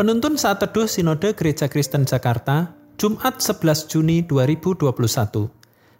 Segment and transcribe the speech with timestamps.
[0.00, 4.96] Penuntun saat teduh Sinode Gereja Kristen Jakarta, Jumat 11 Juni 2021.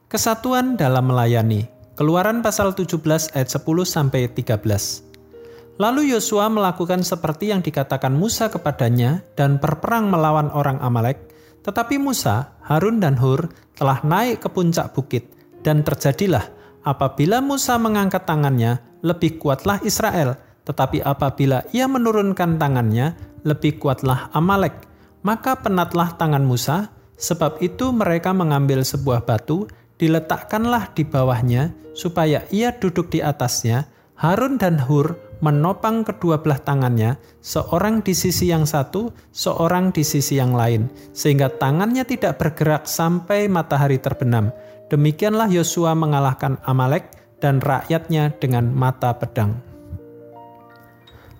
[0.08, 1.68] Kesatuan dalam melayani.
[2.00, 2.96] Keluaran pasal 17
[3.36, 5.76] ayat 10 sampai 13.
[5.76, 11.20] Lalu Yosua melakukan seperti yang dikatakan Musa kepadanya dan berperang melawan orang Amalek,
[11.60, 15.28] tetapi Musa, Harun dan Hur telah naik ke puncak bukit
[15.60, 16.48] dan terjadilah
[16.88, 24.88] apabila Musa mengangkat tangannya, lebih kuatlah Israel, tetapi apabila ia menurunkan tangannya, lebih kuatlah Amalek.
[25.20, 26.88] Maka penatlah tangan Musa,
[27.20, 29.68] sebab itu mereka mengambil sebuah batu,
[30.00, 33.84] diletakkanlah di bawahnya, supaya ia duduk di atasnya.
[34.20, 40.36] Harun dan Hur menopang kedua belah tangannya, seorang di sisi yang satu, seorang di sisi
[40.36, 44.52] yang lain, sehingga tangannya tidak bergerak sampai matahari terbenam.
[44.92, 49.69] Demikianlah Yosua mengalahkan Amalek dan rakyatnya dengan mata pedang.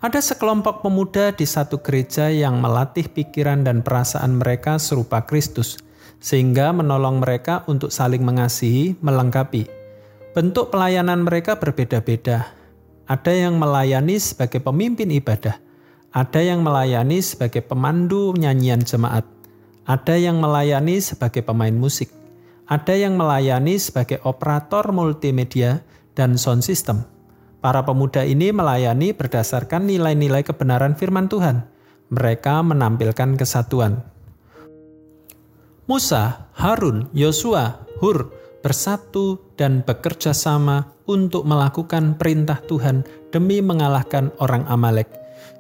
[0.01, 5.77] Ada sekelompok pemuda di satu gereja yang melatih pikiran dan perasaan mereka serupa Kristus,
[6.17, 9.69] sehingga menolong mereka untuk saling mengasihi, melengkapi.
[10.33, 12.49] Bentuk pelayanan mereka berbeda-beda.
[13.13, 15.61] Ada yang melayani sebagai pemimpin ibadah,
[16.17, 19.29] ada yang melayani sebagai pemandu nyanyian jemaat,
[19.85, 22.09] ada yang melayani sebagai pemain musik,
[22.73, 25.85] ada yang melayani sebagai operator multimedia
[26.17, 27.05] dan sound system
[27.61, 31.69] Para pemuda ini melayani berdasarkan nilai-nilai kebenaran firman Tuhan.
[32.09, 34.01] Mereka menampilkan kesatuan.
[35.85, 38.33] Musa, Harun, Yosua, Hur
[38.65, 45.13] bersatu dan bekerja sama untuk melakukan perintah Tuhan demi mengalahkan orang Amalek.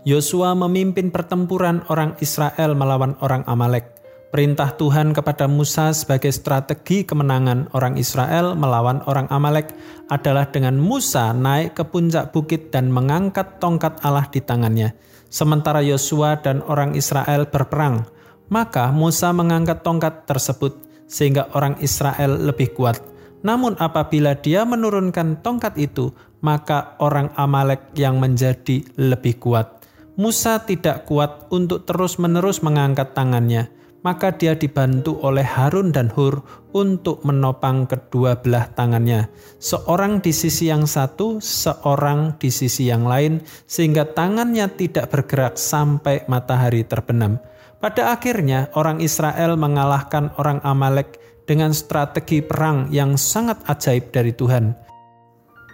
[0.08, 3.99] Yosua memimpin pertempuran orang Israel melawan orang Amalek.
[4.30, 9.74] Perintah Tuhan kepada Musa sebagai strategi kemenangan orang Israel melawan orang Amalek
[10.06, 14.94] adalah dengan Musa naik ke puncak bukit dan mengangkat tongkat Allah di tangannya,
[15.26, 18.06] sementara Yosua dan orang Israel berperang.
[18.54, 20.78] Maka Musa mengangkat tongkat tersebut
[21.10, 23.02] sehingga orang Israel lebih kuat.
[23.42, 29.82] Namun apabila dia menurunkan tongkat itu, maka orang Amalek yang menjadi lebih kuat.
[30.14, 36.40] Musa tidak kuat untuk terus-menerus mengangkat tangannya maka dia dibantu oleh Harun dan Hur
[36.72, 39.28] untuk menopang kedua belah tangannya,
[39.60, 46.24] seorang di sisi yang satu, seorang di sisi yang lain, sehingga tangannya tidak bergerak sampai
[46.30, 47.42] matahari terbenam.
[47.80, 51.16] Pada akhirnya, orang Israel mengalahkan orang Amalek
[51.48, 54.89] dengan strategi perang yang sangat ajaib dari Tuhan.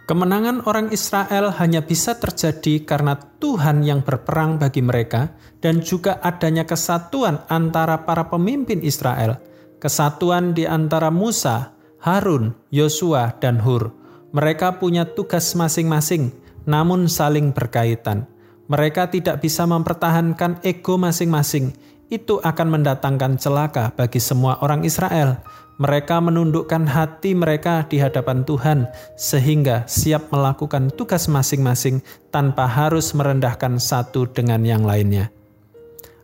[0.06, 6.62] Kemenangan orang Israel hanya bisa terjadi karena Tuhan yang berperang bagi mereka dan juga adanya
[6.62, 9.42] kesatuan antara para pemimpin Israel,
[9.82, 13.90] kesatuan di antara Musa, Harun, Yosua, dan Hur.
[14.30, 16.30] Mereka punya tugas masing-masing,
[16.70, 18.30] namun saling berkaitan.
[18.70, 21.74] Mereka tidak bisa mempertahankan ego masing-masing.
[22.06, 25.42] Itu akan mendatangkan celaka bagi semua orang Israel
[25.76, 32.00] mereka menundukkan hati mereka di hadapan Tuhan, sehingga siap melakukan tugas masing-masing
[32.32, 35.32] tanpa harus merendahkan satu dengan yang lainnya.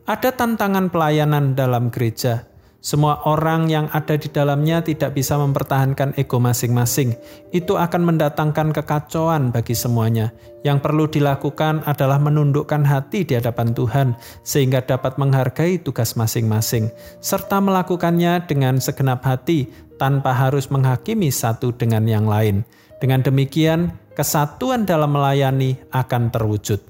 [0.09, 2.52] Ada tantangan pelayanan dalam gereja,
[2.83, 7.15] semua orang yang ada di dalamnya tidak bisa mempertahankan ego masing-masing.
[7.55, 10.35] Itu akan mendatangkan kekacauan bagi semuanya.
[10.67, 16.91] Yang perlu dilakukan adalah menundukkan hati di hadapan Tuhan, sehingga dapat menghargai tugas masing-masing,
[17.23, 22.67] serta melakukannya dengan segenap hati tanpa harus menghakimi satu dengan yang lain.
[22.99, 26.83] Dengan demikian, kesatuan dalam melayani akan terwujud.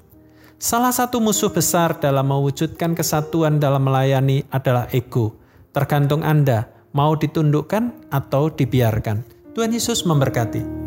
[0.57, 5.42] Salah satu musuh besar dalam mewujudkan kesatuan dalam melayani adalah ego
[5.73, 9.25] Tergantung Anda mau ditundukkan atau dibiarkan.
[9.57, 10.82] Tuhan Yesus memberkati.